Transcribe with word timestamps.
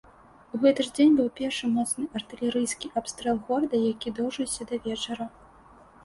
У 0.57 0.59
гэты 0.61 0.83
ж 0.85 0.91
дзень 0.99 1.17
быў 1.17 1.27
першы 1.39 1.65
моцны 1.73 2.05
артылерыйскі 2.19 2.87
абстрэл 3.01 3.37
горада, 3.49 3.77
які 3.93 4.13
доўжыўся 4.21 4.67
да 4.71 4.79
вечара. 4.87 5.29